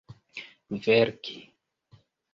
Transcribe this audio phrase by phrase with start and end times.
[0.85, 1.37] verki